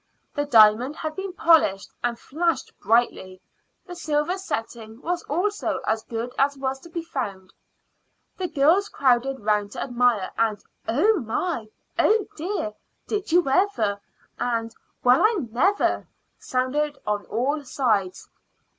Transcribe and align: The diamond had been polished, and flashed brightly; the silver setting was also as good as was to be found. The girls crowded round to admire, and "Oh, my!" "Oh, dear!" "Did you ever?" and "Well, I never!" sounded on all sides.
The 0.33 0.45
diamond 0.45 0.95
had 0.95 1.15
been 1.15 1.31
polished, 1.31 1.91
and 2.03 2.17
flashed 2.17 2.73
brightly; 2.79 3.39
the 3.85 3.93
silver 3.93 4.35
setting 4.35 4.99
was 4.99 5.21
also 5.25 5.79
as 5.85 6.01
good 6.01 6.33
as 6.39 6.57
was 6.57 6.79
to 6.79 6.89
be 6.89 7.03
found. 7.03 7.53
The 8.37 8.47
girls 8.47 8.89
crowded 8.89 9.41
round 9.41 9.73
to 9.73 9.79
admire, 9.83 10.31
and 10.39 10.57
"Oh, 10.87 11.19
my!" 11.19 11.67
"Oh, 11.99 12.25
dear!" 12.35 12.73
"Did 13.05 13.31
you 13.31 13.47
ever?" 13.47 14.01
and 14.39 14.73
"Well, 15.03 15.21
I 15.21 15.35
never!" 15.51 16.07
sounded 16.39 16.97
on 17.05 17.27
all 17.27 17.63
sides. 17.63 18.27